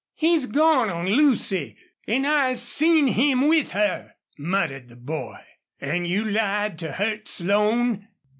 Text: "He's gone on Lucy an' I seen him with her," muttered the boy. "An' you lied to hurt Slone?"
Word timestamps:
"He's 0.15 0.47
gone 0.47 0.89
on 0.89 1.05
Lucy 1.09 1.77
an' 2.07 2.25
I 2.25 2.53
seen 2.53 3.05
him 3.05 3.47
with 3.47 3.73
her," 3.73 4.13
muttered 4.35 4.87
the 4.89 4.95
boy. 4.95 5.41
"An' 5.79 6.05
you 6.05 6.23
lied 6.25 6.79
to 6.79 6.93
hurt 6.93 7.27
Slone?" 7.27 8.07